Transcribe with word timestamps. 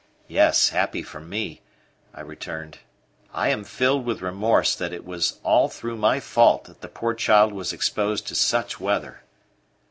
"Yes, 0.27 0.69
happy 0.69 1.03
for 1.03 1.19
me," 1.19 1.61
I 2.11 2.21
returned. 2.21 2.79
"I 3.35 3.49
am 3.49 3.63
filled 3.63 4.03
with 4.03 4.23
remorse 4.23 4.75
that 4.75 4.93
it 4.93 5.05
was 5.05 5.39
all 5.43 5.69
through 5.69 5.97
my 5.97 6.19
fault 6.19 6.63
that 6.63 6.81
the 6.81 6.87
poor 6.87 7.13
child 7.13 7.53
was 7.53 7.71
exposed 7.71 8.25
to 8.29 8.33
such 8.33 8.79
weather." 8.79 9.21